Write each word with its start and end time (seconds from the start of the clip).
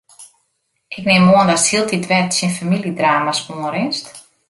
Ik 0.95 1.03
nim 1.09 1.25
oan 1.35 1.49
datst 1.49 1.69
hieltyd 1.71 2.07
wer 2.09 2.25
tsjin 2.27 2.55
famyljedrama's 2.57 3.41
oanrinst? 3.53 4.05